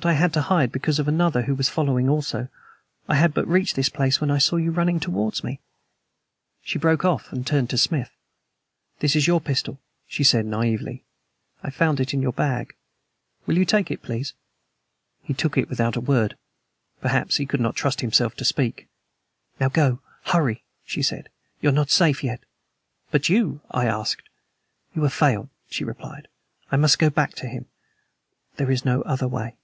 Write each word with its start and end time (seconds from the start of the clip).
But 0.00 0.06
I 0.06 0.12
had 0.12 0.32
to 0.34 0.42
hide 0.42 0.70
because 0.70 1.00
of 1.00 1.08
another 1.08 1.42
who 1.42 1.56
was 1.56 1.68
following 1.68 2.08
also. 2.08 2.46
I 3.08 3.16
had 3.16 3.34
but 3.34 3.46
just 3.46 3.50
reached 3.52 3.74
this 3.74 3.88
place 3.88 4.20
when 4.20 4.30
I 4.30 4.38
saw 4.38 4.54
you 4.54 4.70
running 4.70 5.00
towards 5.00 5.42
me." 5.42 5.58
She 6.62 6.78
broke 6.78 7.04
off 7.04 7.32
and 7.32 7.44
turned 7.44 7.68
to 7.70 7.78
Smith. 7.78 8.12
"This 9.00 9.16
is 9.16 9.26
your 9.26 9.40
pistol," 9.40 9.80
she 10.06 10.22
said 10.22 10.46
naively. 10.46 11.02
"I 11.64 11.70
found 11.70 11.98
it 11.98 12.14
in 12.14 12.22
your 12.22 12.32
bag. 12.32 12.76
Will 13.44 13.58
you 13.58 13.64
please 13.66 13.72
take 13.72 13.90
it!" 13.90 14.32
He 15.24 15.34
took 15.34 15.58
it 15.58 15.68
without 15.68 15.96
a 15.96 16.00
word. 16.00 16.36
Perhaps 17.00 17.38
he 17.38 17.44
could 17.44 17.60
not 17.60 17.74
trust 17.74 18.00
himself 18.00 18.36
to 18.36 18.44
speak. 18.44 18.86
"Now 19.58 19.68
go. 19.68 19.98
Hurry!" 20.26 20.62
she 20.84 21.02
said. 21.02 21.28
"You 21.60 21.70
are 21.70 21.72
not 21.72 21.90
safe 21.90 22.22
yet." 22.22 22.44
"But 23.10 23.28
you?" 23.28 23.62
I 23.72 23.86
asked. 23.86 24.28
"You 24.94 25.02
have 25.02 25.12
failed," 25.12 25.48
she 25.68 25.82
replied. 25.82 26.28
"I 26.70 26.76
must 26.76 27.00
go 27.00 27.10
back 27.10 27.34
to 27.34 27.48
him. 27.48 27.66
There 28.58 28.70
is 28.70 28.84
no 28.84 29.02
other 29.02 29.26
way." 29.26 29.56